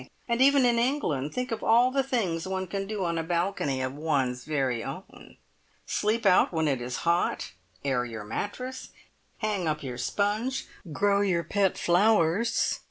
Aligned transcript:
And 0.27 0.41
even 0.41 0.65
in 0.65 0.79
England 0.79 1.31
think 1.31 1.51
of 1.51 1.63
all 1.63 1.91
the 1.91 2.01
things 2.01 2.47
one 2.47 2.65
can 2.65 2.87
do 2.87 3.05
on 3.05 3.19
a 3.19 3.23
balcony 3.23 3.83
of 3.83 3.93
one's 3.93 4.45
very 4.45 4.83
own. 4.83 5.37
Sleep 5.85 6.25
out 6.25 6.51
when 6.51 6.67
it 6.67 6.81
is 6.81 6.95
hot. 7.05 7.51
Air 7.85 8.03
your 8.03 8.23
mattress. 8.25 8.89
Hang 9.37 9.67
up 9.67 9.83
your 9.83 9.99
sponge. 9.99 10.65
Grow 10.91 11.21
your 11.21 11.43
pet 11.43 11.77
flowers. 11.77 12.79